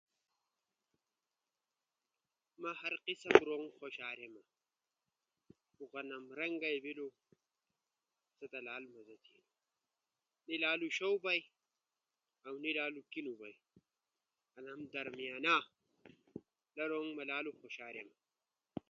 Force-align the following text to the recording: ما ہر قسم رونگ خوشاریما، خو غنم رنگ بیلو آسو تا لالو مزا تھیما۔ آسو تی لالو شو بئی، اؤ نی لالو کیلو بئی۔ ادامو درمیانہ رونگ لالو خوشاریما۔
ما 2.61 2.71
ہر 2.81 2.93
قسم 3.07 3.33
رونگ 3.47 3.67
خوشاریما، 3.79 4.43
خو 5.73 5.83
غنم 5.93 6.23
رنگ 6.39 6.61
بیلو 6.83 7.07
آسو 8.33 8.45
تا 8.51 8.59
لالو 8.67 8.87
مزا 8.95 9.15
تھیما۔ 9.25 9.47
آسو 9.57 10.39
تی 10.45 10.53
لالو 10.63 10.87
شو 10.97 11.11
بئی، 11.23 11.41
اؤ 12.45 12.55
نی 12.63 12.71
لالو 12.77 13.01
کیلو 13.11 13.33
بئی۔ 13.39 13.55
ادامو 14.57 14.85
درمیانہ 14.93 15.55
رونگ 16.93 17.11
لالو 17.29 17.51
خوشاریما۔ 17.59 18.15